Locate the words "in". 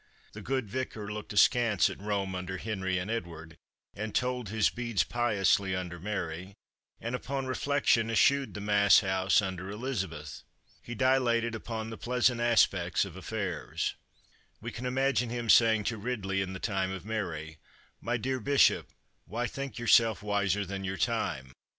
16.41-16.53